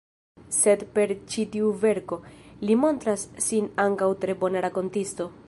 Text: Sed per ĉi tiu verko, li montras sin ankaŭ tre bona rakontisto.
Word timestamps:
Sed 0.59 0.85
per 0.95 1.13
ĉi 1.33 1.45
tiu 1.55 1.69
verko, 1.83 2.19
li 2.69 2.79
montras 2.85 3.27
sin 3.49 3.71
ankaŭ 3.87 4.13
tre 4.25 4.39
bona 4.43 4.67
rakontisto. 4.69 5.33